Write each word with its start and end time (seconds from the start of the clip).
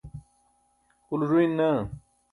ulo 1.13 1.25
ẓuyin 1.29 1.51
naa 1.57 1.79